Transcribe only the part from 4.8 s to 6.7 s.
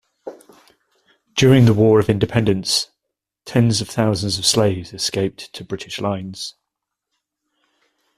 escaped to British lines.